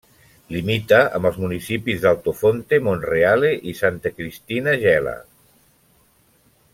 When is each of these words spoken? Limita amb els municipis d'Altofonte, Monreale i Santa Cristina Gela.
Limita 0.53 1.01
amb 1.17 1.27
els 1.29 1.35
municipis 1.43 1.99
d'Altofonte, 2.05 2.79
Monreale 2.89 3.53
i 3.73 3.77
Santa 3.85 4.13
Cristina 4.15 4.77
Gela. 4.87 5.17